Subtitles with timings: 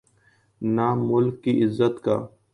[0.61, 2.17] نہ ملک کی عزت کا۔